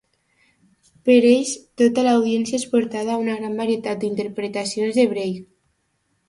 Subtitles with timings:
[1.09, 1.51] Per ells
[1.81, 5.39] tota l'audiència és portada a una gran varietat d'interpretacions de break.